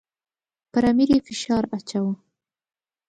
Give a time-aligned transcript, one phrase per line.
[0.71, 2.13] پر امیر یې فشار اچاوه.